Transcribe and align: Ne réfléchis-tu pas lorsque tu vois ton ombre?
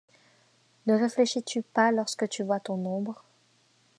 Ne 0.87 0.95
réfléchis-tu 0.95 1.61
pas 1.61 1.91
lorsque 1.91 2.27
tu 2.27 2.41
vois 2.41 2.59
ton 2.59 2.83
ombre? 2.87 3.23